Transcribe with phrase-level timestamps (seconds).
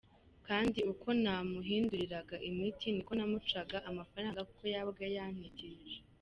[0.47, 5.97] Kandi uko namuhinduriraga imiti niko namucaga amafaranga kuko yabaga yantitirije.